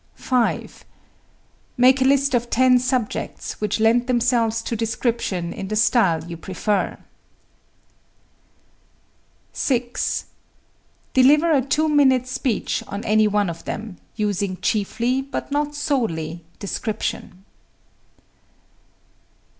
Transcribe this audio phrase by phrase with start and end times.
[0.15, 0.83] 5.
[1.77, 6.35] Make a list of ten subjects which lend themselves to description in the style you
[6.37, 6.97] prefer.
[9.53, 10.25] 6.
[11.13, 16.43] Deliver a two minute speech on any one of them, using chiefly, but not solely,
[16.57, 17.45] description.